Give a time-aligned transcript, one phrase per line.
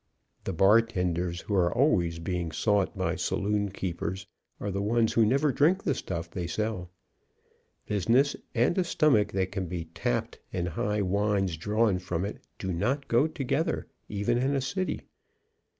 [0.45, 4.25] The bartenders who are always being sought by saloonkeepers
[4.59, 6.89] are the ones who never drink the stuff they sell.
[7.85, 12.73] Business and a stomach that can be tapped and high wines drawn from it, do
[12.73, 15.01] not go together, even in a city.